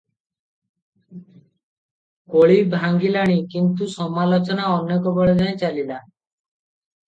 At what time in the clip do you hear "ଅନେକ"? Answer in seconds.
4.81-5.15